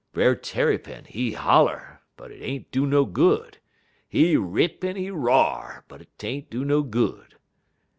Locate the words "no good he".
2.87-4.35